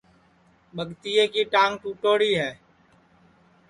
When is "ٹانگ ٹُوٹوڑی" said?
1.53-2.31